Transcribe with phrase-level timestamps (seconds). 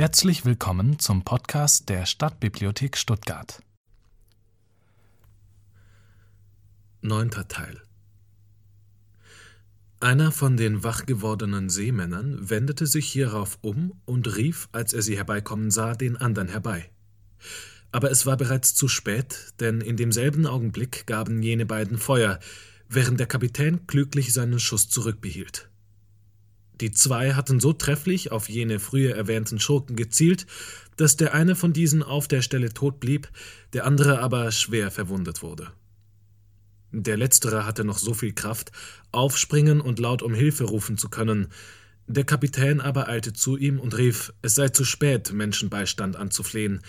[0.00, 3.60] Herzlich willkommen zum Podcast der Stadtbibliothek Stuttgart.
[7.02, 7.82] Neunter Teil
[10.00, 15.70] Einer von den wachgewordenen Seemännern wendete sich hierauf um und rief, als er sie herbeikommen
[15.70, 16.90] sah, den anderen herbei.
[17.92, 22.38] Aber es war bereits zu spät, denn in demselben Augenblick gaben jene beiden Feuer,
[22.88, 25.69] während der Kapitän klüglich seinen Schuss zurückbehielt.
[26.80, 30.46] Die zwei hatten so trefflich auf jene früher erwähnten Schurken gezielt,
[30.96, 33.28] dass der eine von diesen auf der Stelle tot blieb,
[33.72, 35.68] der andere aber schwer verwundet wurde.
[36.92, 38.72] Der letztere hatte noch so viel Kraft,
[39.12, 41.48] aufspringen und laut um Hilfe rufen zu können,
[42.06, 46.80] der Kapitän aber eilte zu ihm und rief, es sei zu spät, Menschenbeistand anzuflehen,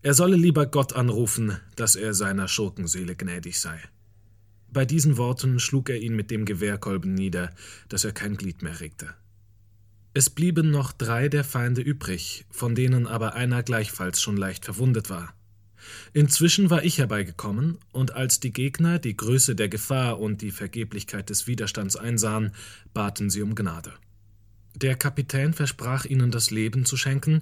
[0.00, 3.78] er solle lieber Gott anrufen, dass er seiner Schurkenseele gnädig sei.
[4.72, 7.50] Bei diesen Worten schlug er ihn mit dem Gewehrkolben nieder,
[7.90, 9.14] dass er kein Glied mehr regte.
[10.12, 15.08] Es blieben noch drei der Feinde übrig, von denen aber einer gleichfalls schon leicht verwundet
[15.08, 15.34] war.
[16.12, 21.30] Inzwischen war ich herbeigekommen, und als die Gegner die Größe der Gefahr und die Vergeblichkeit
[21.30, 22.52] des Widerstands einsahen,
[22.92, 23.92] baten sie um Gnade.
[24.74, 27.40] Der Kapitän versprach ihnen das Leben zu schenken,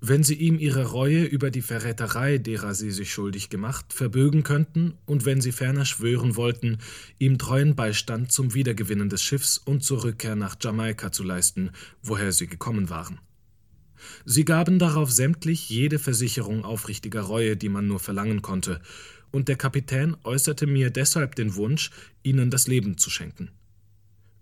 [0.00, 4.94] wenn sie ihm ihre Reue über die Verräterei, derer sie sich schuldig gemacht, verbögen könnten
[5.06, 6.78] und wenn sie ferner schwören wollten,
[7.18, 11.70] ihm treuen Beistand zum Wiedergewinnen des Schiffs und zur Rückkehr nach Jamaika zu leisten,
[12.02, 13.18] woher sie gekommen waren.
[14.24, 18.80] Sie gaben darauf sämtlich jede Versicherung aufrichtiger Reue, die man nur verlangen konnte,
[19.30, 21.90] und der Kapitän äußerte mir deshalb den Wunsch,
[22.22, 23.50] ihnen das Leben zu schenken.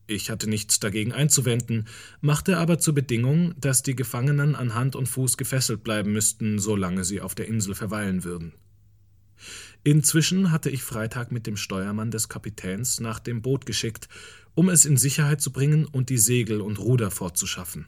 [0.06, 1.86] Ich hatte nichts dagegen einzuwenden,
[2.20, 7.04] machte aber zur Bedingung, dass die Gefangenen an Hand und Fuß gefesselt bleiben müssten, solange
[7.04, 8.52] sie auf der Insel verweilen würden.
[9.82, 14.08] Inzwischen hatte ich Freitag mit dem Steuermann des Kapitäns nach dem Boot geschickt,
[14.54, 17.86] um es in Sicherheit zu bringen und die Segel und Ruder fortzuschaffen.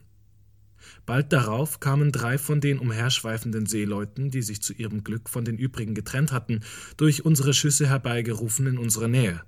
[1.05, 5.57] Bald darauf kamen drei von den umherschweifenden Seeleuten, die sich zu ihrem Glück von den
[5.57, 6.61] übrigen getrennt hatten,
[6.97, 9.41] durch unsere Schüsse herbeigerufen in unsere Nähe.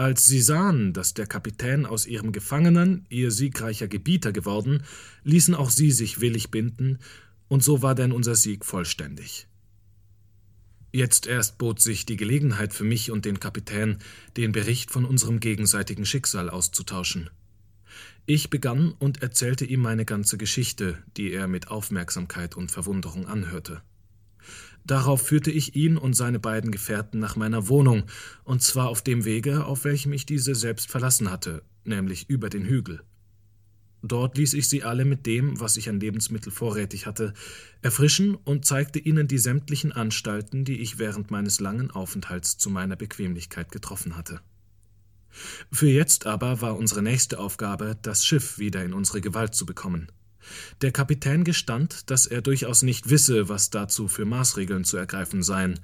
[0.00, 4.82] Als sie sahen, dass der Kapitän aus ihrem Gefangenen ihr siegreicher Gebieter geworden,
[5.24, 7.00] ließen auch sie sich willig binden,
[7.48, 9.46] und so war denn unser Sieg vollständig.
[10.90, 13.98] Jetzt erst bot sich die Gelegenheit für mich und den Kapitän,
[14.38, 17.28] den Bericht von unserem gegenseitigen Schicksal auszutauschen.
[18.24, 23.82] Ich begann und erzählte ihm meine ganze Geschichte, die er mit Aufmerksamkeit und Verwunderung anhörte.
[24.84, 28.04] Darauf führte ich ihn und seine beiden Gefährten nach meiner Wohnung,
[28.44, 32.64] und zwar auf dem Wege, auf welchem ich diese selbst verlassen hatte, nämlich über den
[32.64, 33.02] Hügel.
[34.02, 37.34] Dort ließ ich sie alle mit dem, was ich an Lebensmittel vorrätig hatte,
[37.82, 42.96] erfrischen und zeigte ihnen die sämtlichen Anstalten, die ich während meines langen Aufenthalts zu meiner
[42.96, 44.40] Bequemlichkeit getroffen hatte.
[45.70, 50.08] Für jetzt aber war unsere nächste Aufgabe, das Schiff wieder in unsere Gewalt zu bekommen.
[50.82, 55.80] Der Kapitän gestand, dass er durchaus nicht wisse, was dazu für Maßregeln zu ergreifen seien.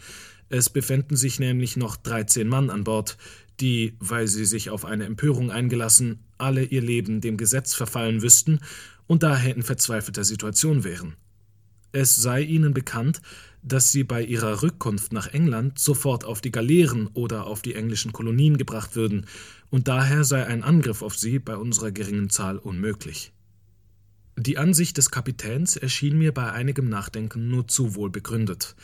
[0.49, 3.19] Es befänden sich nämlich noch dreizehn Mann an Bord,
[3.61, 8.61] die, weil sie sich auf eine Empörung eingelassen, alle ihr Leben dem Gesetz verfallen wüssten
[9.07, 11.17] und daher in verzweifelter Situation wären.
[11.93, 13.23] Es sei ihnen bekannt,
[13.63, 18.13] dass sie bei ihrer Rückkunft nach England sofort auf die Galeeren oder auf die englischen
[18.13, 19.27] Kolonien gebracht würden,
[19.71, 23.33] und daher sei ein Angriff auf sie bei unserer geringen Zahl unmöglich.
[24.39, 28.77] Die Ansicht des Kapitäns erschien mir bei einigem Nachdenken nur zu wohl begründet.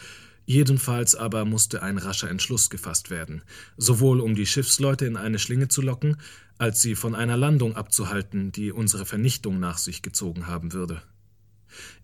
[0.47, 3.43] Jedenfalls aber musste ein rascher Entschluss gefasst werden,
[3.77, 6.17] sowohl um die Schiffsleute in eine Schlinge zu locken,
[6.57, 11.03] als sie von einer Landung abzuhalten, die unsere Vernichtung nach sich gezogen haben würde.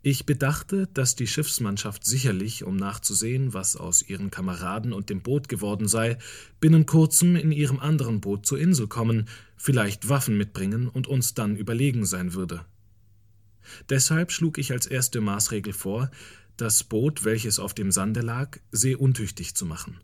[0.02, 5.48] Ich bedachte, dass die Schiffsmannschaft sicherlich, um nachzusehen, was aus ihren Kameraden und dem Boot
[5.48, 6.18] geworden sei,
[6.60, 9.26] binnen kurzem in ihrem anderen Boot zur Insel kommen,
[9.56, 12.64] vielleicht Waffen mitbringen und uns dann überlegen sein würde.
[13.88, 16.10] Deshalb schlug ich als erste Maßregel vor,
[16.56, 20.00] das Boot, welches auf dem Sande lag, seeuntüchtig zu machen.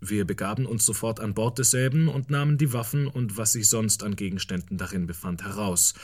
[0.00, 4.02] Wir begaben uns sofort an Bord desselben und nahmen die Waffen und was sich sonst
[4.02, 5.94] an Gegenständen darin befand heraus.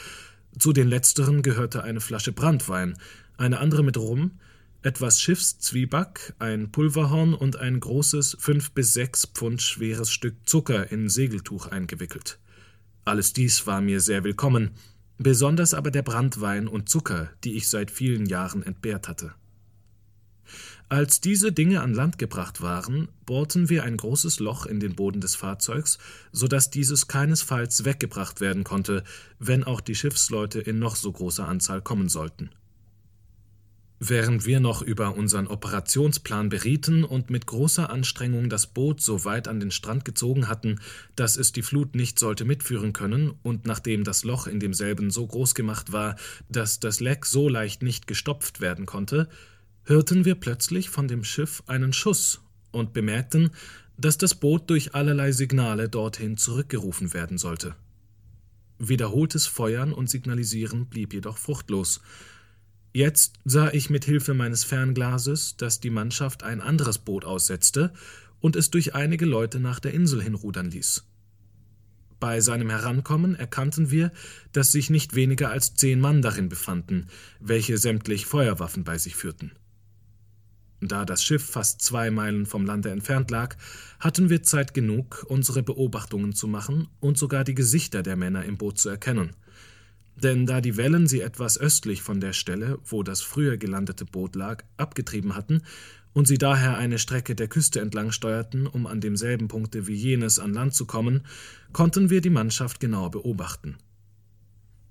[0.58, 2.96] Zu den letzteren gehörte eine Flasche Brandwein,
[3.36, 4.38] eine andere mit Rum,
[4.82, 11.10] etwas Schiffszwieback, ein Pulverhorn und ein großes fünf bis sechs Pfund schweres Stück Zucker in
[11.10, 12.38] Segeltuch eingewickelt.
[13.04, 14.70] Alles dies war mir sehr willkommen,
[15.22, 19.34] besonders aber der Brandwein und Zucker, die ich seit vielen Jahren entbehrt hatte.
[20.88, 25.20] Als diese Dinge an Land gebracht waren, bohrten wir ein großes Loch in den Boden
[25.20, 25.98] des Fahrzeugs,
[26.32, 29.04] so dass dieses keinesfalls weggebracht werden konnte,
[29.38, 32.50] wenn auch die Schiffsleute in noch so großer Anzahl kommen sollten.
[34.02, 39.46] Während wir noch über unseren Operationsplan berieten und mit großer Anstrengung das Boot so weit
[39.46, 40.80] an den Strand gezogen hatten,
[41.16, 45.26] dass es die Flut nicht sollte mitführen können, und nachdem das Loch in demselben so
[45.26, 46.16] groß gemacht war,
[46.48, 49.28] dass das Leck so leicht nicht gestopft werden konnte,
[49.84, 53.50] hörten wir plötzlich von dem Schiff einen Schuss und bemerkten,
[53.98, 57.76] dass das Boot durch allerlei Signale dorthin zurückgerufen werden sollte.
[58.78, 62.00] Wiederholtes Feuern und Signalisieren blieb jedoch fruchtlos,
[62.92, 67.92] Jetzt sah ich mit Hilfe meines Fernglases, dass die Mannschaft ein anderes Boot aussetzte
[68.40, 71.04] und es durch einige Leute nach der Insel hinrudern ließ.
[72.18, 74.10] Bei seinem Herankommen erkannten wir,
[74.52, 77.06] dass sich nicht weniger als zehn Mann darin befanden,
[77.38, 79.52] welche sämtlich Feuerwaffen bei sich führten.
[80.80, 83.56] Da das Schiff fast zwei Meilen vom Lande entfernt lag,
[84.00, 88.58] hatten wir Zeit genug, unsere Beobachtungen zu machen und sogar die Gesichter der Männer im
[88.58, 89.30] Boot zu erkennen–
[90.22, 94.36] denn da die Wellen sie etwas östlich von der Stelle, wo das früher gelandete Boot
[94.36, 95.62] lag, abgetrieben hatten
[96.12, 100.38] und sie daher eine Strecke der Küste entlang steuerten, um an demselben Punkte wie jenes
[100.38, 101.22] an Land zu kommen,
[101.72, 103.76] konnten wir die Mannschaft genau beobachten.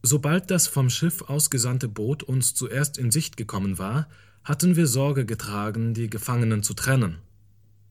[0.02, 4.08] Sobald das vom Schiff ausgesandte Boot uns zuerst in Sicht gekommen war,
[4.46, 7.18] hatten wir Sorge getragen, die Gefangenen zu trennen.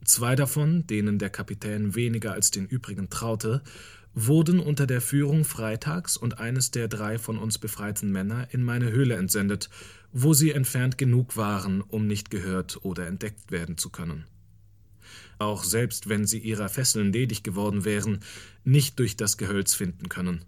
[0.04, 3.62] Zwei davon, denen der Kapitän weniger als den übrigen traute,
[4.14, 8.90] wurden unter der Führung Freitags und eines der drei von uns befreiten Männer in meine
[8.90, 9.70] Höhle entsendet,
[10.12, 14.24] wo sie entfernt genug waren, um nicht gehört oder entdeckt werden zu können.
[15.38, 18.20] Auch selbst wenn sie ihrer Fesseln ledig geworden wären,
[18.64, 20.44] nicht durch das Gehölz finden können.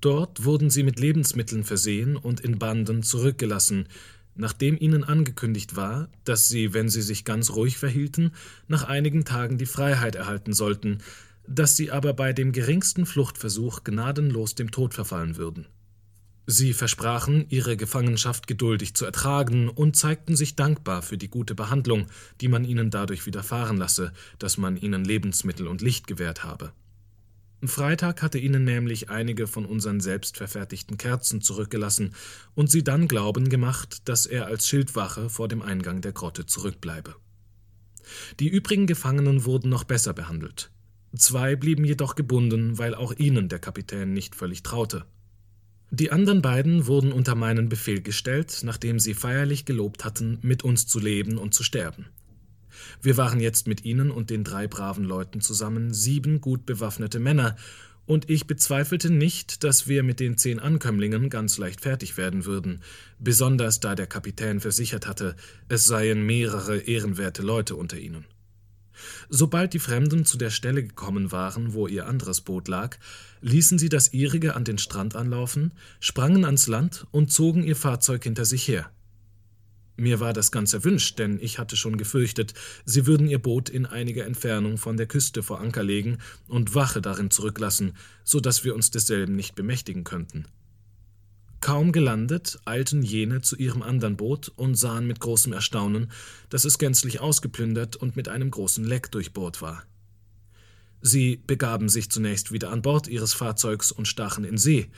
[0.00, 3.86] Dort wurden sie mit Lebensmitteln versehen und in Banden zurückgelassen,
[4.34, 8.32] nachdem ihnen angekündigt war, dass sie, wenn sie sich ganz ruhig verhielten,
[8.68, 10.98] nach einigen Tagen die Freiheit erhalten sollten,
[11.50, 15.66] dass sie aber bei dem geringsten Fluchtversuch gnadenlos dem Tod verfallen würden.
[16.46, 22.06] Sie versprachen, ihre Gefangenschaft geduldig zu ertragen und zeigten sich dankbar für die gute Behandlung,
[22.40, 26.72] die man ihnen dadurch widerfahren lasse, dass man ihnen Lebensmittel und Licht gewährt habe.
[27.64, 32.14] Freitag hatte ihnen nämlich einige von unseren selbstverfertigten Kerzen zurückgelassen
[32.54, 37.16] und sie dann glauben gemacht, dass er als Schildwache vor dem Eingang der Grotte zurückbleibe.
[38.38, 40.70] Die übrigen Gefangenen wurden noch besser behandelt.
[41.16, 45.04] Zwei blieben jedoch gebunden, weil auch ihnen der Kapitän nicht völlig traute.
[45.90, 50.86] Die anderen beiden wurden unter meinen Befehl gestellt, nachdem sie feierlich gelobt hatten, mit uns
[50.86, 52.06] zu leben und zu sterben.
[53.02, 57.56] Wir waren jetzt mit ihnen und den drei braven Leuten zusammen sieben gut bewaffnete Männer,
[58.06, 62.82] und ich bezweifelte nicht, dass wir mit den zehn Ankömmlingen ganz leicht fertig werden würden,
[63.20, 65.36] besonders da der Kapitän versichert hatte,
[65.68, 68.24] es seien mehrere ehrenwerte Leute unter ihnen.
[69.28, 72.98] Sobald die Fremden zu der Stelle gekommen waren, wo ihr anderes Boot lag,
[73.40, 78.24] ließen sie das ihrige an den Strand anlaufen, sprangen ans Land und zogen ihr Fahrzeug
[78.24, 78.90] hinter sich her.
[79.96, 82.54] Mir war das ganz erwünscht, denn ich hatte schon gefürchtet,
[82.86, 86.16] sie würden ihr Boot in einiger Entfernung von der Küste vor Anker legen
[86.48, 87.92] und Wache darin zurücklassen,
[88.24, 90.46] so dass wir uns desselben nicht bemächtigen könnten.
[91.60, 96.10] Kaum gelandet, eilten jene zu ihrem anderen Boot und sahen mit großem Erstaunen,
[96.48, 99.82] dass es gänzlich ausgeplündert und mit einem großen Leck durchbohrt war.
[101.02, 104.90] Sie begaben sich zunächst wieder an Bord ihres Fahrzeugs und stachen in See.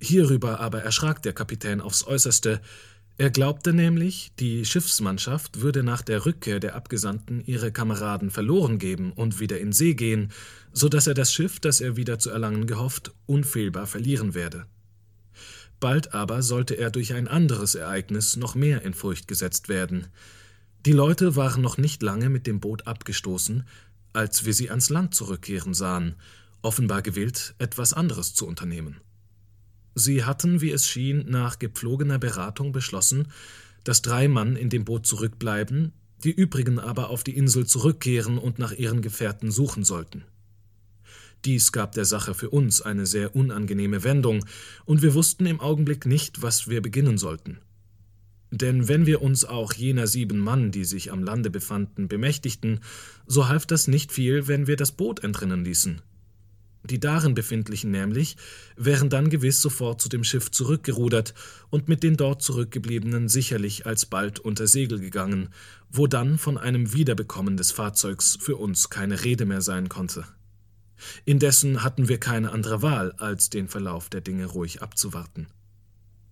[0.00, 2.60] Hierüber aber erschrak der Kapitän aufs äußerste.
[3.18, 9.12] Er glaubte nämlich, die Schiffsmannschaft würde nach der Rückkehr der Abgesandten ihre Kameraden verloren geben
[9.12, 10.32] und wieder in See gehen,
[10.72, 14.66] so dass er das Schiff, das er wieder zu erlangen gehofft, unfehlbar verlieren werde.
[15.80, 20.06] Bald aber sollte er durch ein anderes Ereignis noch mehr in Furcht gesetzt werden.
[20.86, 23.64] Die Leute waren noch nicht lange mit dem Boot abgestoßen,
[24.12, 26.14] als wir sie ans Land zurückkehren sahen,
[26.62, 29.00] offenbar gewillt, etwas anderes zu unternehmen.
[29.94, 33.28] Sie hatten, wie es schien, nach gepflogener Beratung beschlossen,
[33.84, 35.92] dass drei Mann in dem Boot zurückbleiben,
[36.24, 40.24] die übrigen aber auf die Insel zurückkehren und nach ihren Gefährten suchen sollten.
[41.46, 44.44] Dies gab der Sache für uns eine sehr unangenehme Wendung,
[44.84, 47.58] und wir wussten im Augenblick nicht, was wir beginnen sollten.
[48.50, 52.80] Denn wenn wir uns auch jener sieben Mann, die sich am Lande befanden, bemächtigten,
[53.26, 56.02] so half das nicht viel, wenn wir das Boot entrinnen ließen.
[56.82, 58.36] Die darin befindlichen nämlich
[58.76, 61.34] wären dann gewiss sofort zu dem Schiff zurückgerudert
[61.70, 65.50] und mit den dort zurückgebliebenen sicherlich alsbald unter Segel gegangen,
[65.90, 70.24] wo dann von einem Wiederbekommen des Fahrzeugs für uns keine Rede mehr sein konnte.
[71.24, 75.46] Indessen hatten wir keine andere Wahl, als den Verlauf der Dinge ruhig abzuwarten.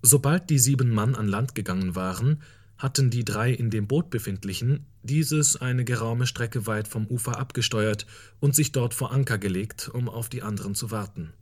[0.02, 2.42] Sobald die sieben Mann an Land gegangen waren,
[2.76, 8.06] hatten die drei in dem Boot befindlichen dieses eine geraume Strecke weit vom Ufer abgesteuert
[8.40, 11.32] und sich dort vor Anker gelegt, um auf die anderen zu warten.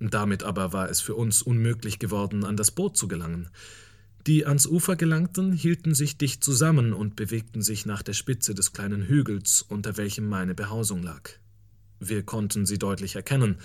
[0.00, 3.48] Damit aber war es für uns unmöglich geworden, an das Boot zu gelangen.
[4.26, 8.72] Die ans Ufer gelangten, hielten sich dicht zusammen und bewegten sich nach der Spitze des
[8.72, 11.30] kleinen Hügels, unter welchem meine Behausung lag.
[12.08, 13.58] Wir konnten sie deutlich erkennen,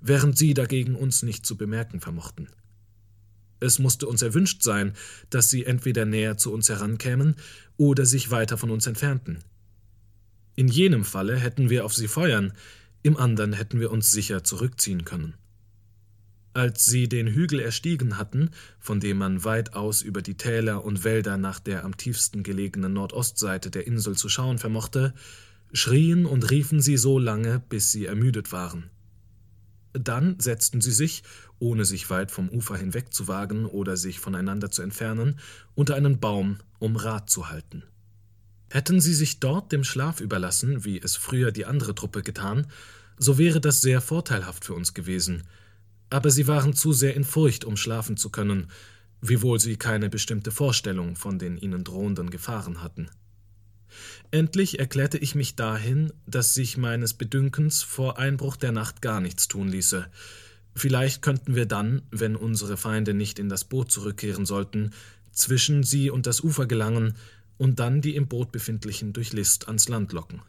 [0.00, 2.48] während sie dagegen uns nicht zu bemerken vermochten.
[3.60, 4.92] Es musste uns erwünscht sein,
[5.30, 7.36] dass sie entweder näher zu uns herankämen
[7.76, 9.38] oder sich weiter von uns entfernten.
[10.56, 12.52] In jenem Falle hätten wir auf sie feuern,
[13.02, 15.34] im anderen hätten wir uns sicher zurückziehen können.
[16.52, 21.36] Als sie den Hügel erstiegen hatten, von dem man weitaus über die Täler und Wälder
[21.36, 25.14] nach der am tiefsten gelegenen Nordostseite der Insel zu schauen vermochte,
[25.74, 28.90] schrien und riefen sie so lange, bis sie ermüdet waren.
[29.92, 31.22] Dann setzten sie sich,
[31.58, 35.38] ohne sich weit vom Ufer hinwegzuwagen oder sich voneinander zu entfernen,
[35.74, 37.82] unter einen Baum, um Rat zu halten.
[38.70, 42.66] Hätten sie sich dort dem Schlaf überlassen, wie es früher die andere Truppe getan,
[43.18, 45.44] so wäre das sehr vorteilhaft für uns gewesen,
[46.10, 48.68] aber sie waren zu sehr in Furcht, um schlafen zu können,
[49.20, 53.08] wiewohl sie keine bestimmte Vorstellung von den ihnen drohenden Gefahren hatten.
[54.30, 59.48] Endlich erklärte ich mich dahin, dass sich meines Bedünkens vor Einbruch der Nacht gar nichts
[59.48, 60.06] tun ließe.
[60.74, 64.90] Vielleicht könnten wir dann, wenn unsere Feinde nicht in das Boot zurückkehren sollten,
[65.30, 67.14] zwischen sie und das Ufer gelangen
[67.58, 70.42] und dann die im Boot befindlichen durch List ans Land locken.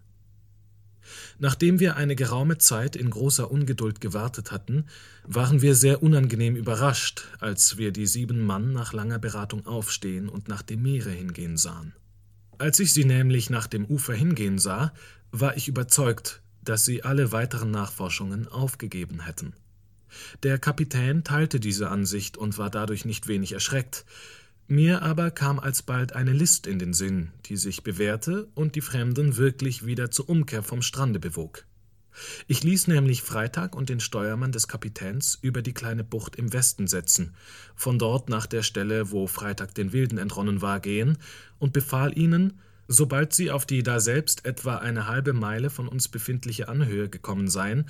[1.37, 4.85] Nachdem wir eine geraume Zeit in großer Ungeduld gewartet hatten,
[5.23, 10.47] waren wir sehr unangenehm überrascht, als wir die sieben Mann nach langer Beratung aufstehen und
[10.47, 11.93] nach dem Meere hingehen sahen.
[12.57, 14.93] Als ich sie nämlich nach dem Ufer hingehen sah,
[15.31, 19.53] war ich überzeugt, dass sie alle weiteren Nachforschungen aufgegeben hätten.
[20.43, 24.05] Der Kapitän teilte diese Ansicht und war dadurch nicht wenig erschreckt,
[24.67, 29.37] mir aber kam alsbald eine List in den Sinn, die sich bewährte und die Fremden
[29.37, 31.65] wirklich wieder zur Umkehr vom Strande bewog.
[32.47, 36.87] Ich ließ nämlich Freitag und den Steuermann des Kapitäns über die kleine Bucht im Westen
[36.87, 37.35] setzen,
[37.75, 41.17] von dort nach der Stelle, wo Freitag den Wilden entronnen war, gehen
[41.59, 46.69] und befahl ihnen, sobald sie auf die daselbst etwa eine halbe Meile von uns befindliche
[46.69, 47.85] Anhöhe gekommen seien,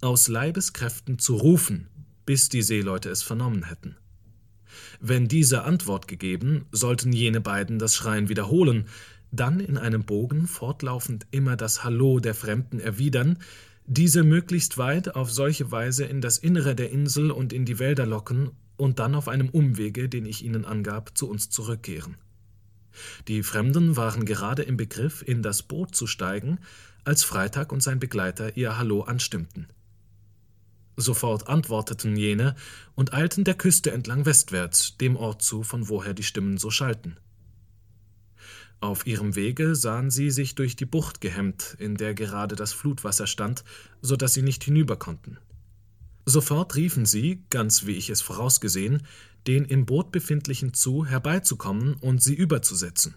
[0.00, 1.88] aus Leibeskräften zu rufen,
[2.24, 3.96] bis die Seeleute es vernommen hätten.
[5.00, 8.86] Wenn diese Antwort gegeben, sollten jene beiden das Schreien wiederholen,
[9.36, 13.38] dann in einem Bogen fortlaufend immer das Hallo der Fremden erwidern,
[13.86, 18.06] diese möglichst weit auf solche Weise in das Innere der Insel und in die Wälder
[18.06, 22.16] locken und dann auf einem Umwege, den ich ihnen angab, zu uns zurückkehren.
[23.28, 26.58] Die Fremden waren gerade im Begriff, in das Boot zu steigen,
[27.04, 29.68] als Freitag und sein Begleiter ihr Hallo anstimmten.
[30.96, 32.56] Sofort antworteten jene
[32.94, 37.18] und eilten der Küste entlang westwärts, dem Ort zu, von woher die Stimmen so schalten.
[38.80, 43.26] Auf ihrem Wege sahen sie sich durch die Bucht gehemmt, in der gerade das Flutwasser
[43.26, 43.64] stand,
[44.02, 45.38] so dass sie nicht hinüber konnten.
[46.26, 49.02] Sofort riefen sie, ganz wie ich es vorausgesehen,
[49.46, 53.14] den im Boot befindlichen zu, herbeizukommen und sie überzusetzen.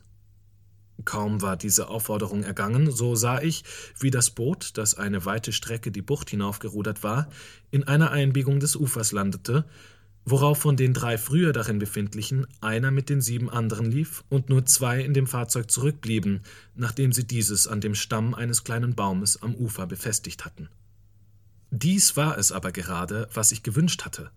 [1.05, 3.63] Kaum war diese Aufforderung ergangen, so sah ich,
[3.99, 7.29] wie das Boot, das eine weite Strecke die Bucht hinaufgerudert war,
[7.71, 9.65] in einer Einbiegung des Ufers landete,
[10.25, 14.65] worauf von den drei früher darin befindlichen einer mit den sieben anderen lief und nur
[14.65, 16.41] zwei in dem Fahrzeug zurückblieben,
[16.75, 20.69] nachdem sie dieses an dem Stamm eines kleinen Baumes am Ufer befestigt hatten.
[21.71, 24.31] Dies war es aber gerade, was ich gewünscht hatte.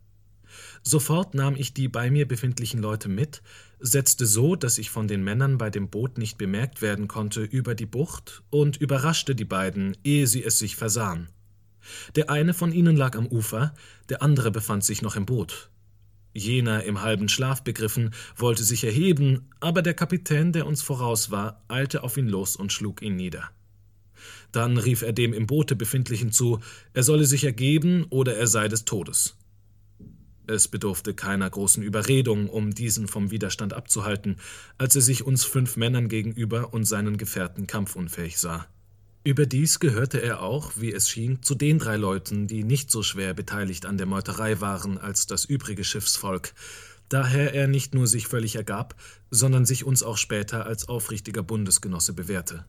[0.82, 3.42] Sofort nahm ich die bei mir befindlichen Leute mit,
[3.80, 7.74] setzte so, dass ich von den Männern bei dem Boot nicht bemerkt werden konnte, über
[7.74, 11.28] die Bucht und überraschte die beiden, ehe sie es sich versahen.
[12.16, 13.74] Der eine von ihnen lag am Ufer,
[14.08, 15.70] der andere befand sich noch im Boot.
[16.34, 21.62] Jener, im halben Schlaf begriffen, wollte sich erheben, aber der Kapitän, der uns voraus war,
[21.68, 23.50] eilte auf ihn los und schlug ihn nieder.
[24.50, 26.60] Dann rief er dem im Boote befindlichen zu,
[26.94, 29.36] er solle sich ergeben oder er sei des Todes.
[30.46, 34.36] Es bedurfte keiner großen Überredung, um diesen vom Widerstand abzuhalten,
[34.76, 38.66] als er sich uns fünf Männern gegenüber und seinen Gefährten kampfunfähig sah.
[39.24, 43.34] Überdies gehörte er auch, wie es schien, zu den drei Leuten, die nicht so schwer
[43.34, 46.54] beteiligt an der Meuterei waren als das übrige Schiffsvolk,
[47.08, 48.96] daher er nicht nur sich völlig ergab,
[49.30, 52.64] sondern sich uns auch später als aufrichtiger Bundesgenosse bewährte.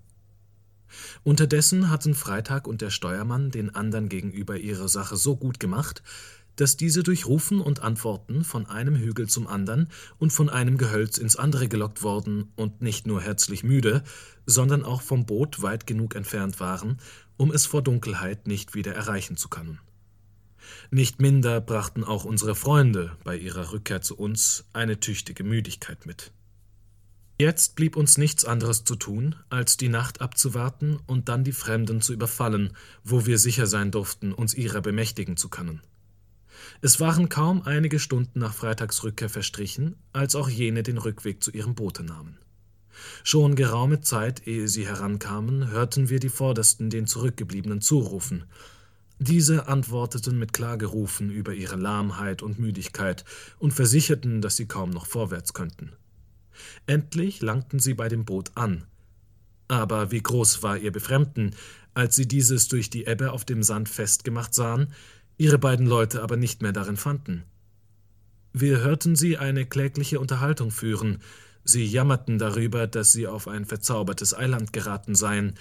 [1.23, 6.03] Unterdessen hatten Freitag und der Steuermann den andern gegenüber ihre Sache so gut gemacht,
[6.55, 11.17] dass diese durch Rufen und Antworten von einem Hügel zum andern und von einem Gehölz
[11.17, 14.03] ins andere gelockt worden und nicht nur herzlich müde,
[14.45, 16.99] sondern auch vom Boot weit genug entfernt waren,
[17.37, 19.79] um es vor Dunkelheit nicht wieder erreichen zu können.
[20.91, 26.31] Nicht minder brachten auch unsere Freunde bei ihrer Rückkehr zu uns eine tüchtige Müdigkeit mit.
[27.39, 31.99] Jetzt blieb uns nichts anderes zu tun, als die Nacht abzuwarten und dann die Fremden
[31.99, 32.71] zu überfallen,
[33.03, 35.81] wo wir sicher sein durften, uns ihrer bemächtigen zu können.
[36.81, 41.75] Es waren kaum einige Stunden nach Freitagsrückkehr verstrichen, als auch jene den Rückweg zu ihrem
[41.75, 42.37] Boote nahmen.
[43.23, 48.45] Schon geraume Zeit, ehe sie herankamen, hörten wir die Vordersten den Zurückgebliebenen zurufen.
[49.19, 53.23] Diese antworteten mit Klagerufen über ihre Lahmheit und Müdigkeit
[53.59, 55.93] und versicherten, dass sie kaum noch vorwärts könnten.
[56.85, 58.85] Endlich langten sie bei dem Boot an.
[59.67, 61.55] Aber wie groß war ihr Befremden,
[61.93, 64.93] als sie dieses durch die Ebbe auf dem Sand festgemacht sahen,
[65.37, 67.43] ihre beiden Leute aber nicht mehr darin fanden.
[68.53, 71.19] Wir hörten sie eine klägliche Unterhaltung führen,
[71.63, 75.55] sie jammerten darüber, dass sie auf ein verzaubertes Eiland geraten seien,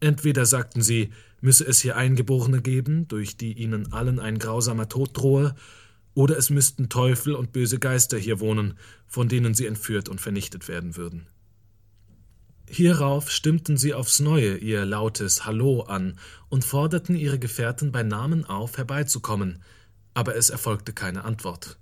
[0.00, 5.16] entweder sagten sie, müsse es hier Eingeborene geben, durch die ihnen allen ein grausamer Tod
[5.16, 5.54] drohe,
[6.14, 8.74] oder es müssten Teufel und böse Geister hier wohnen,
[9.06, 11.26] von denen sie entführt und vernichtet werden würden.
[12.68, 16.18] Hierauf stimmten sie aufs neue ihr lautes Hallo an
[16.48, 19.62] und forderten ihre Gefährten bei Namen auf, herbeizukommen,
[20.14, 21.78] aber es erfolgte keine Antwort.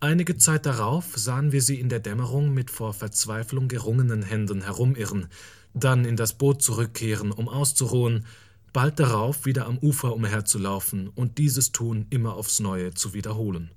[0.00, 5.28] Einige Zeit darauf sahen wir sie in der Dämmerung mit vor Verzweiflung gerungenen Händen herumirren,
[5.74, 8.26] dann in das Boot zurückkehren, um auszuruhen,
[8.72, 13.70] bald darauf wieder am Ufer umherzulaufen und dieses Tun immer aufs Neue zu wiederholen.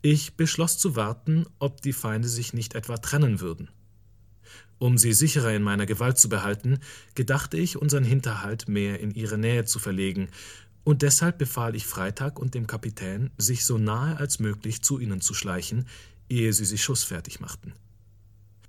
[0.00, 3.68] Ich beschloss zu warten, ob die Feinde sich nicht etwa trennen würden.
[4.78, 6.78] Um sie sicherer in meiner Gewalt zu behalten,
[7.14, 10.28] gedachte ich, unseren Hinterhalt mehr in ihre Nähe zu verlegen,
[10.84, 15.22] und deshalb befahl ich Freitag und dem Kapitän, sich so nahe als möglich zu ihnen
[15.22, 15.86] zu schleichen,
[16.28, 17.72] ehe sie sich schussfertig machten.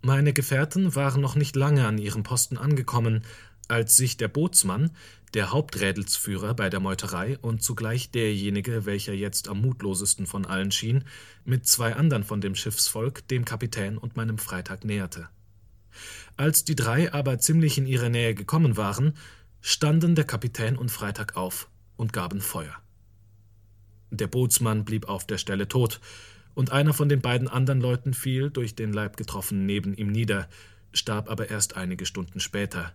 [0.02, 3.24] Meine Gefährten waren noch nicht lange an ihrem Posten angekommen,
[3.68, 4.92] als sich der Bootsmann,
[5.34, 11.04] der Haupträdelsführer bei der Meuterei und zugleich derjenige, welcher jetzt am mutlosesten von allen schien,
[11.44, 15.28] mit zwei anderen von dem Schiffsvolk dem Kapitän und meinem Freitag näherte.
[16.38, 19.14] Als die drei aber ziemlich in ihre Nähe gekommen waren,
[19.62, 22.76] standen der Kapitän und Freitag auf und gaben Feuer.
[24.12, 26.00] Der Bootsmann blieb auf der Stelle tot,
[26.54, 30.48] und einer von den beiden anderen Leuten fiel, durch den Leib getroffen, neben ihm nieder,
[30.94, 32.94] starb aber erst einige Stunden später,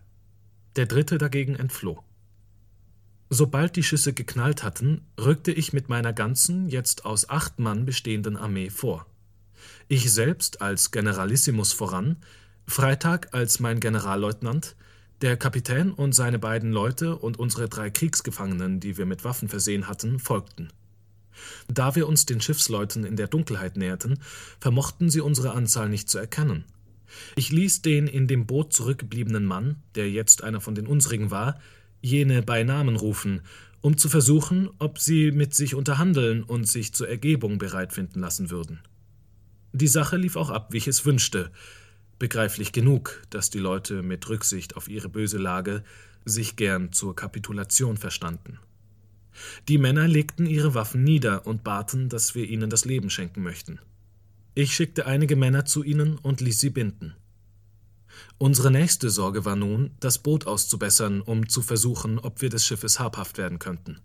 [0.75, 2.03] der dritte dagegen entfloh.
[3.29, 8.35] Sobald die Schüsse geknallt hatten, rückte ich mit meiner ganzen, jetzt aus acht Mann bestehenden
[8.35, 9.05] Armee vor.
[9.87, 12.17] Ich selbst als Generalissimus voran,
[12.67, 14.75] Freitag als mein Generalleutnant,
[15.21, 19.87] der Kapitän und seine beiden Leute und unsere drei Kriegsgefangenen, die wir mit Waffen versehen
[19.87, 20.69] hatten, folgten.
[21.67, 24.19] Da wir uns den Schiffsleuten in der Dunkelheit näherten,
[24.59, 26.65] vermochten sie unsere Anzahl nicht zu erkennen.
[27.35, 31.59] Ich ließ den in dem Boot zurückgebliebenen Mann, der jetzt einer von den unsrigen war,
[32.01, 33.41] jene bei Namen rufen,
[33.81, 38.49] um zu versuchen, ob sie mit sich unterhandeln und sich zur Ergebung bereit finden lassen
[38.49, 38.79] würden.
[39.73, 41.51] Die Sache lief auch ab, wie ich es wünschte,
[42.21, 45.83] begreiflich genug, dass die Leute mit Rücksicht auf ihre böse Lage
[46.23, 48.59] sich gern zur Kapitulation verstanden.
[49.67, 53.79] Die Männer legten ihre Waffen nieder und baten, dass wir ihnen das Leben schenken möchten.
[54.53, 57.15] Ich schickte einige Männer zu ihnen und ließ sie binden.
[58.37, 62.99] Unsere nächste Sorge war nun, das Boot auszubessern, um zu versuchen, ob wir des Schiffes
[62.99, 63.99] habhaft werden könnten.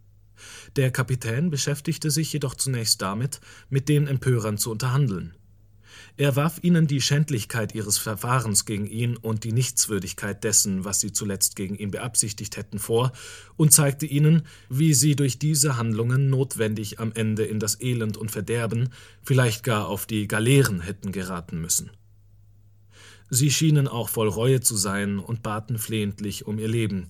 [0.76, 5.34] Der Kapitän beschäftigte sich jedoch zunächst damit, mit den Empörern zu unterhandeln.
[6.16, 11.12] Er warf ihnen die Schändlichkeit ihres Verfahrens gegen ihn und die Nichtswürdigkeit dessen, was sie
[11.12, 13.12] zuletzt gegen ihn beabsichtigt hätten, vor
[13.56, 18.30] und zeigte ihnen, wie sie durch diese Handlungen notwendig am Ende in das Elend und
[18.30, 18.90] Verderben,
[19.22, 21.90] vielleicht gar auf die Galeeren hätten geraten müssen.
[23.28, 27.08] Sie schienen auch voll Reue zu sein und baten flehentlich um ihr Leben.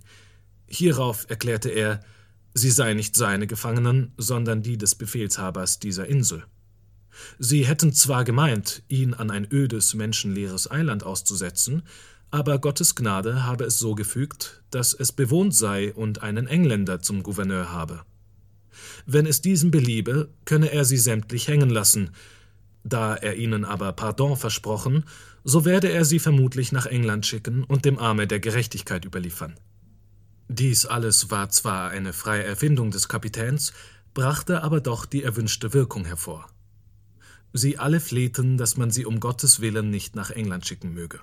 [0.66, 2.00] Hierauf erklärte er,
[2.54, 6.44] sie sei nicht seine Gefangenen, sondern die des Befehlshabers dieser Insel.
[7.38, 11.82] Sie hätten zwar gemeint, ihn an ein ödes, menschenleeres Eiland auszusetzen,
[12.30, 17.22] aber Gottes Gnade habe es so gefügt, dass es bewohnt sei und einen Engländer zum
[17.22, 18.02] Gouverneur habe.
[19.06, 22.10] Wenn es diesem beliebe, könne er sie sämtlich hängen lassen,
[22.84, 25.04] da er ihnen aber Pardon versprochen,
[25.44, 29.54] so werde er sie vermutlich nach England schicken und dem Arme der Gerechtigkeit überliefern.
[30.48, 33.72] Dies alles war zwar eine freie Erfindung des Kapitäns,
[34.14, 36.48] brachte aber doch die erwünschte Wirkung hervor.
[37.52, 41.20] Sie alle flehten, dass man sie um Gottes Willen nicht nach England schicken möge.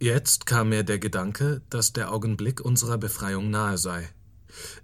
[0.00, 4.08] Jetzt kam mir der Gedanke, dass der Augenblick unserer Befreiung nahe sei.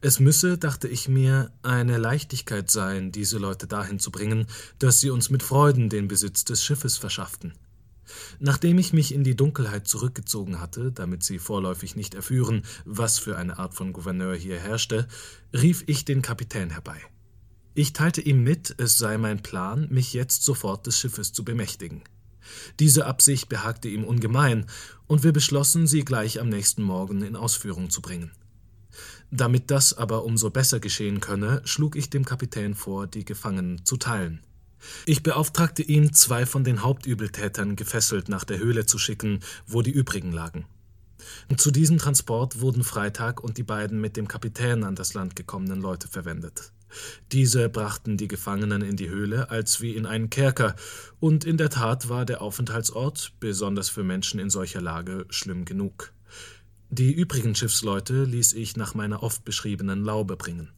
[0.01, 4.47] Es müsse, dachte ich mir, eine Leichtigkeit sein, diese Leute dahin zu bringen,
[4.79, 7.55] dass sie uns mit Freuden den Besitz des Schiffes verschafften.
[8.39, 13.37] Nachdem ich mich in die Dunkelheit zurückgezogen hatte, damit sie vorläufig nicht erführen, was für
[13.37, 15.07] eine Art von Gouverneur hier herrschte,
[15.53, 17.01] rief ich den Kapitän herbei.
[17.81, 22.03] Ich teilte ihm mit, es sei mein Plan, mich jetzt sofort des Schiffes zu bemächtigen.
[22.79, 24.67] Diese Absicht behagte ihm ungemein,
[25.07, 28.33] und wir beschlossen, sie gleich am nächsten Morgen in Ausführung zu bringen.
[29.31, 33.97] Damit das aber umso besser geschehen könne, schlug ich dem Kapitän vor, die Gefangenen zu
[33.97, 34.41] teilen.
[35.07, 39.91] Ich beauftragte ihn, zwei von den Hauptübeltätern gefesselt nach der Höhle zu schicken, wo die
[39.91, 40.67] übrigen lagen.
[41.57, 45.81] Zu diesem Transport wurden Freitag und die beiden mit dem Kapitän an das Land gekommenen
[45.81, 46.73] Leute verwendet.
[47.33, 50.77] Diese brachten die Gefangenen in die Höhle als wie in einen Kerker,
[51.19, 56.13] und in der Tat war der Aufenthaltsort, besonders für Menschen in solcher Lage, schlimm genug.
[56.89, 60.71] Die übrigen Schiffsleute ließ ich nach meiner oft beschriebenen Laube bringen.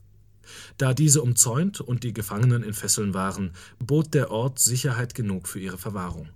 [0.77, 5.61] Da diese umzäunt und die Gefangenen in Fesseln waren, bot der Ort Sicherheit genug für
[5.61, 6.29] ihre Verwahrung.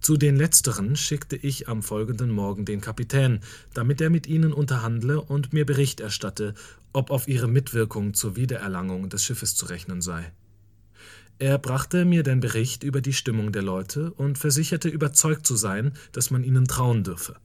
[0.00, 3.40] Zu den letzteren schickte ich am folgenden Morgen den Kapitän,
[3.74, 6.54] damit er mit ihnen unterhandle und mir Bericht erstatte,
[6.92, 10.32] ob auf ihre Mitwirkung zur Wiedererlangung des Schiffes zu rechnen sei.
[11.38, 15.92] Er brachte mir den Bericht über die Stimmung der Leute und versicherte überzeugt zu sein,
[16.12, 17.36] dass man ihnen trauen dürfe.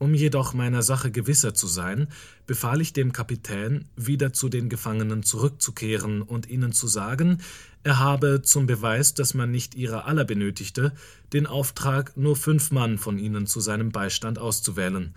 [0.00, 2.08] Um jedoch meiner Sache gewisser zu sein,
[2.46, 7.42] befahl ich dem Kapitän, wieder zu den Gefangenen zurückzukehren und ihnen zu sagen,
[7.82, 10.94] er habe zum Beweis, dass man nicht ihrer aller benötigte,
[11.34, 15.14] den Auftrag, nur fünf Mann von ihnen zu seinem Beistand auszuwählen.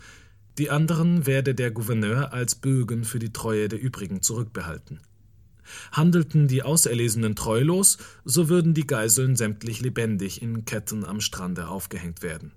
[0.58, 5.00] Die anderen werde der Gouverneur als Bögen für die Treue der übrigen zurückbehalten.
[5.94, 12.22] Handelten die Auserlesenen treulos, so würden die Geiseln sämtlich lebendig in Ketten am Strande aufgehängt
[12.22, 12.52] werden.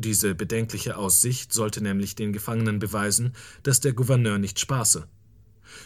[0.00, 5.06] Diese bedenkliche Aussicht sollte nämlich den Gefangenen beweisen, dass der Gouverneur nicht spaße.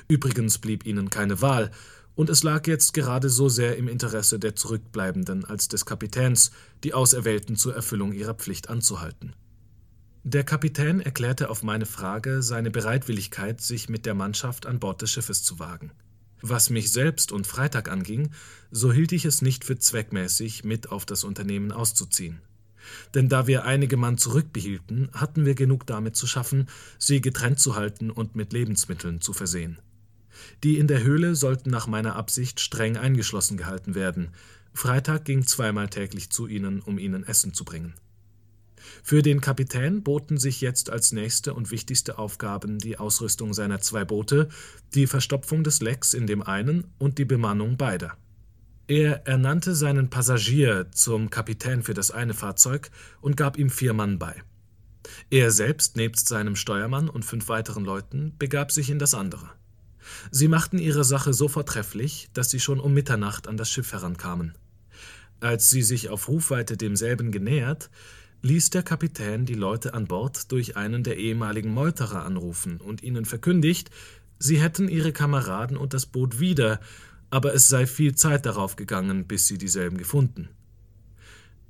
[0.07, 1.73] Übrigens blieb ihnen keine Wahl,
[2.15, 6.53] und es lag jetzt gerade so sehr im Interesse der Zurückbleibenden als des Kapitäns,
[6.85, 9.35] die Auserwählten zur Erfüllung ihrer Pflicht anzuhalten.
[10.23, 15.11] Der Kapitän erklärte auf meine Frage seine Bereitwilligkeit, sich mit der Mannschaft an Bord des
[15.11, 15.91] Schiffes zu wagen.
[16.41, 18.31] Was mich selbst und Freitag anging,
[18.71, 22.41] so hielt ich es nicht für zweckmäßig, mit auf das Unternehmen auszuziehen.
[23.15, 26.69] Denn da wir einige Mann zurückbehielten, hatten wir genug damit zu schaffen,
[26.99, 29.79] sie getrennt zu halten und mit Lebensmitteln zu versehen.
[30.63, 34.31] Die in der Höhle sollten nach meiner Absicht streng eingeschlossen gehalten werden.
[34.73, 37.95] Freitag ging zweimal täglich zu ihnen, um ihnen Essen zu bringen.
[39.03, 44.05] Für den Kapitän boten sich jetzt als nächste und wichtigste Aufgaben die Ausrüstung seiner zwei
[44.05, 44.49] Boote,
[44.95, 48.17] die Verstopfung des Lecks in dem einen und die Bemannung beider.
[48.87, 52.91] Er ernannte seinen Passagier zum Kapitän für das eine Fahrzeug
[53.23, 54.43] und gab ihm vier Mann bei.
[55.31, 59.49] Er selbst, nebst seinem Steuermann und fünf weiteren Leuten, begab sich in das andere.
[60.31, 64.55] Sie machten ihre Sache so vortrefflich, dass sie schon um Mitternacht an das Schiff herankamen.
[65.41, 67.89] Als sie sich auf Rufweite demselben genähert,
[68.43, 73.25] ließ der Kapitän die Leute an Bord durch einen der ehemaligen Meuterer anrufen und ihnen
[73.25, 73.91] verkündigt,
[74.39, 76.81] sie hätten ihre Kameraden und das Boot wieder
[77.35, 80.51] aber es sei viel Zeit darauf gegangen, bis sie dieselben gefunden.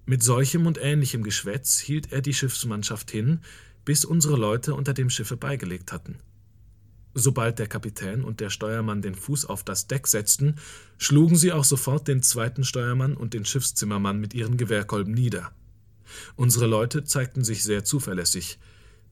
[0.05, 3.41] Mit solchem und ähnlichem Geschwätz hielt er die Schiffsmannschaft hin,
[3.87, 6.19] bis unsere Leute unter dem Schiffe beigelegt hatten.
[7.15, 10.57] Sobald der Kapitän und der Steuermann den Fuß auf das Deck setzten,
[10.99, 15.51] schlugen sie auch sofort den zweiten Steuermann und den Schiffszimmermann mit ihren Gewehrkolben nieder.
[16.37, 18.59] Unsere Leute zeigten sich sehr zuverlässig.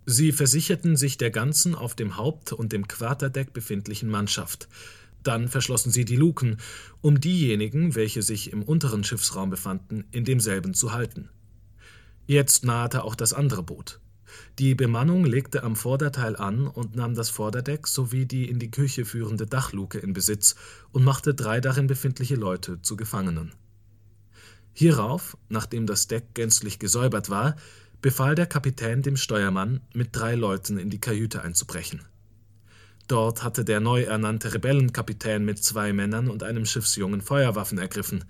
[0.04, 4.68] Sie versicherten sich der ganzen auf dem Haupt- und dem Quarterdeck befindlichen Mannschaft,
[5.22, 6.58] dann verschlossen sie die Luken,
[7.00, 11.28] um diejenigen, welche sich im unteren Schiffsraum befanden, in demselben zu halten.
[12.26, 14.00] Jetzt nahte auch das andere Boot.
[14.58, 19.04] Die Bemannung legte am Vorderteil an und nahm das Vorderdeck sowie die in die Küche
[19.04, 20.54] führende Dachluke in Besitz
[20.92, 23.52] und machte drei darin befindliche Leute zu Gefangenen.
[24.72, 27.56] Hierauf, nachdem das Deck gänzlich gesäubert war,
[28.00, 32.02] befahl der Kapitän dem Steuermann, mit drei Leuten in die Kajüte einzubrechen.
[33.08, 38.24] Dort hatte der neu ernannte Rebellenkapitän mit zwei Männern und einem Schiffsjungen Feuerwaffen ergriffen.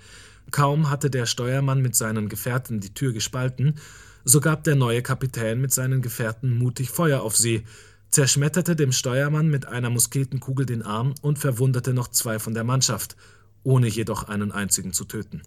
[0.51, 3.77] Kaum hatte der Steuermann mit seinen Gefährten die Tür gespalten,
[4.25, 7.65] so gab der neue Kapitän mit seinen Gefährten mutig Feuer auf sie,
[8.11, 13.17] zerschmetterte dem Steuermann mit einer Musketenkugel den Arm und verwundete noch zwei von der Mannschaft,
[13.63, 15.43] ohne jedoch einen einzigen zu töten.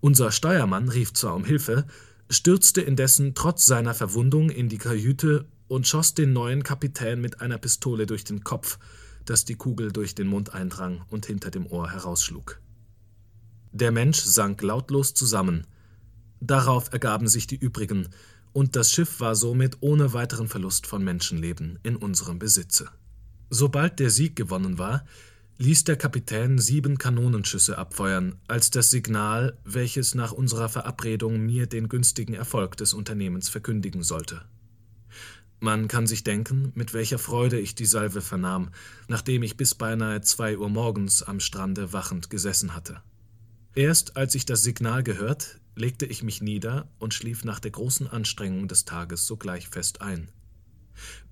[0.00, 1.86] Unser Steuermann rief zwar um Hilfe,
[2.28, 7.56] stürzte indessen trotz seiner Verwundung in die Kajüte und schoss den neuen Kapitän mit einer
[7.56, 8.78] Pistole durch den Kopf,
[9.24, 12.60] dass die Kugel durch den Mund eindrang und hinter dem Ohr herausschlug.
[13.72, 15.66] Der Mensch sank lautlos zusammen.
[16.40, 18.08] Darauf ergaben sich die übrigen,
[18.52, 22.90] und das Schiff war somit ohne weiteren Verlust von Menschenleben in unserem Besitze.
[23.48, 25.06] Sobald der Sieg gewonnen war,
[25.56, 31.88] ließ der Kapitän sieben Kanonenschüsse abfeuern, als das Signal, welches nach unserer Verabredung mir den
[31.88, 34.42] günstigen Erfolg des Unternehmens verkündigen sollte.
[35.62, 38.70] Man kann sich denken, mit welcher Freude ich die Salve vernahm,
[39.06, 43.00] nachdem ich bis beinahe zwei Uhr morgens am Strande wachend gesessen hatte.
[43.76, 48.08] Erst als ich das Signal gehört, legte ich mich nieder und schlief nach der großen
[48.08, 50.32] Anstrengung des Tages sogleich fest ein.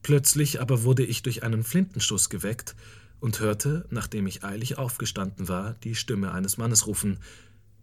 [0.02, 2.76] Plötzlich aber wurde ich durch einen Flintenstoß geweckt
[3.18, 7.18] und hörte, nachdem ich eilig aufgestanden war, die Stimme eines Mannes rufen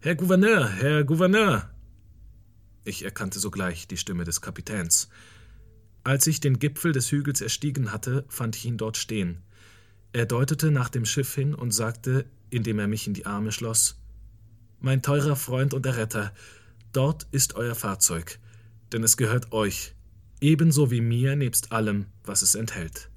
[0.00, 1.68] Herr Gouverneur, Herr Gouverneur.
[2.84, 5.10] Ich erkannte sogleich die Stimme des Kapitäns.
[6.04, 9.42] Als ich den Gipfel des Hügels erstiegen hatte, fand ich ihn dort stehen.
[10.12, 14.00] Er deutete nach dem Schiff hin und sagte, indem er mich in die Arme schloss
[14.80, 16.32] Mein teurer Freund und Erretter,
[16.92, 18.38] dort ist euer Fahrzeug,
[18.92, 19.94] denn es gehört euch,
[20.40, 23.10] ebenso wie mir nebst allem, was es enthält.